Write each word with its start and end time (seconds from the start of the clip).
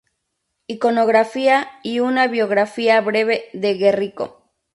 Iconografía" 0.65 1.69
y 1.83 1.99
una 1.99 2.25
"Biografía 2.25 2.99
breve 3.01 3.49
de 3.53 3.75
Guerrico". 3.75 4.41